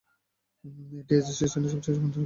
[0.99, 2.19] এটি অ্যাসোসিয়েশনের সবচেয়ে সম্মানজনক পুরস্কার।